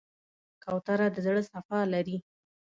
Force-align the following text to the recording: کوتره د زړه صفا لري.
کوتره 0.63 1.07
د 1.13 1.17
زړه 1.25 1.41
صفا 1.51 1.79
لري. 1.93 2.17